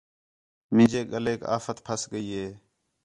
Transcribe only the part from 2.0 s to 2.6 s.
ڳئی ہِے